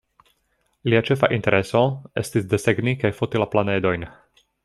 [0.93, 1.83] Lia ĉefa intereso
[2.23, 4.09] estis desegni kaj foti la planedojn.